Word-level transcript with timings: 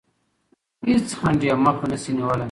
هیڅ 0.87 1.07
خنډ 1.19 1.41
یې 1.47 1.53
مخه 1.65 1.85
نه 1.91 1.97
شي 2.01 2.11
نیولی. 2.17 2.39